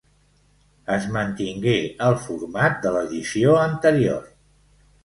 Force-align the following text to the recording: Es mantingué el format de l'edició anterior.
Es 0.95 1.05
mantingué 1.17 1.75
el 2.09 2.17
format 2.25 2.81
de 2.87 2.95
l'edició 2.97 3.57
anterior. 3.71 4.27